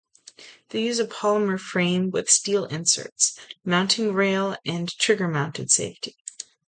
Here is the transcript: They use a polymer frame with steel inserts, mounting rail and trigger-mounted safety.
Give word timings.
They 0.69 0.81
use 0.81 0.97
a 0.97 1.05
polymer 1.05 1.59
frame 1.59 2.09
with 2.09 2.27
steel 2.27 2.65
inserts, 2.65 3.37
mounting 3.63 4.13
rail 4.13 4.57
and 4.65 4.89
trigger-mounted 4.89 5.69
safety. 5.69 6.15